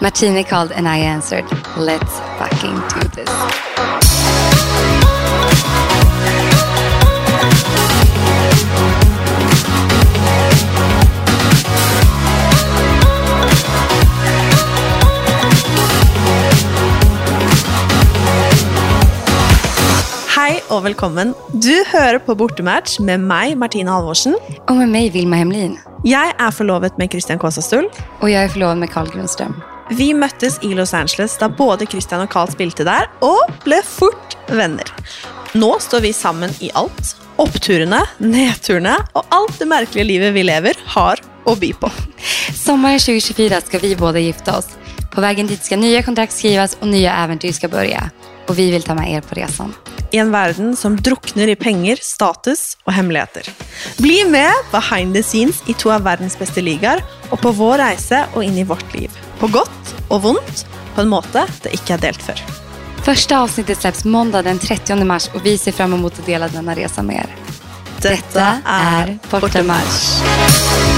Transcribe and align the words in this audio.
Martini 0.00 0.44
called 0.44 0.70
and 0.70 0.86
I 0.86 0.98
answered. 0.98 1.44
Let's 1.76 2.20
fucking 2.38 2.74
do 2.94 3.08
this. 3.08 3.28
Hei 20.38 20.60
og 20.70 20.84
velkommen. 20.84 21.34
Du 21.52 21.74
hører 21.92 22.18
på 22.18 22.34
Bortematch 22.38 23.00
med 23.00 23.18
meg, 23.18 23.56
Martine 23.58 23.90
Halvorsen. 23.90 24.36
Og 24.68 24.76
med 24.76 24.86
meg, 24.86 25.10
Vilma 25.12 25.36
Hemlin. 25.42 25.74
Jeg 26.06 26.30
er 26.38 26.54
forlovet 26.54 26.94
med 26.98 27.10
Christian 27.10 27.38
Kåsastull. 27.42 27.90
Og 28.20 28.30
jeg 28.30 28.44
er 28.44 28.54
forlovet 28.54 28.78
med 28.78 28.88
Carl 28.88 29.10
Grundström. 29.10 29.58
Vi 29.88 30.10
møttes 30.12 30.58
i 30.66 30.74
Los 30.76 30.92
Angeles 30.92 31.38
da 31.40 31.48
både 31.48 31.86
Christian 31.88 32.20
og 32.20 32.28
Carl 32.32 32.50
spilte 32.52 32.84
der, 32.84 33.08
og 33.24 33.40
ble 33.64 33.80
fort 33.86 34.36
venner. 34.52 34.90
Nå 35.56 35.70
står 35.80 36.04
vi 36.04 36.12
sammen 36.12 36.52
i 36.60 36.68
alt. 36.76 37.14
Oppturene, 37.40 38.02
nedturene 38.20 38.98
og 39.16 39.32
alt 39.32 39.56
det 39.60 39.68
merkelige 39.70 40.08
livet 40.10 40.34
vi 40.36 40.44
lever, 40.44 40.76
har 40.92 41.22
å 41.48 41.56
by 41.56 41.72
på. 41.80 41.92
Sommeren 42.52 43.00
2024 43.00 43.62
skal 43.70 43.84
vi 43.84 43.96
både 43.96 44.26
gifte 44.26 44.58
oss. 44.60 44.74
På 45.08 45.24
veien 45.24 45.48
dit 45.48 45.64
skal 45.64 45.80
nye 45.80 46.04
kontrakt 46.04 46.36
skrives, 46.36 46.76
og 46.82 46.92
nye 46.92 47.08
eventyr 47.24 47.56
skal 47.56 47.72
begynne. 47.72 48.10
Og 48.48 48.58
vi 48.60 48.68
vil 48.74 48.84
ta 48.84 48.96
med 48.98 49.08
er 49.08 49.24
på 49.24 49.40
resan. 49.40 49.72
I 50.10 50.18
en 50.22 50.30
verden 50.32 50.76
som 50.76 50.96
drukner 50.96 51.50
i 51.52 51.56
penger, 51.56 51.98
status 52.02 52.78
og 52.86 52.94
hemmeligheter. 52.96 53.48
Bli 54.00 54.22
med 54.24 54.52
behind 54.72 55.16
the 55.16 55.22
scenes 55.22 55.60
i 55.68 55.76
to 55.76 55.92
av 55.92 56.06
verdens 56.06 56.38
beste 56.40 56.64
ligaer, 56.64 57.02
og 57.28 57.42
på 57.42 57.52
vår 57.58 57.82
reise 57.82 58.22
og 58.32 58.46
inn 58.46 58.56
i 58.56 58.64
vårt 58.68 58.94
liv. 58.96 59.12
På 59.40 59.50
godt 59.52 59.92
og 60.08 60.22
vondt, 60.24 60.64
på 60.94 61.04
en 61.04 61.12
måte 61.12 61.44
det 61.64 61.74
ikke 61.76 61.98
er 61.98 62.06
delt 62.08 62.24
før. 62.24 62.40
Første 63.04 63.36
avsnittet 63.36 63.80
slippes 63.80 64.04
måndag 64.08 64.48
den 64.48 64.58
30 64.60 65.04
mars 65.08 65.28
og 65.34 65.44
vi 65.44 65.56
ser 65.60 65.76
fram 65.76 65.96
mot 66.00 66.12
å 66.12 66.26
dele 66.26 66.50
denne 66.52 66.76
resa 66.76 67.04
med 67.04 67.22
er. 67.24 67.36
Dette 68.02 68.48
er 68.64 69.16
Bortamatch. 69.30 70.97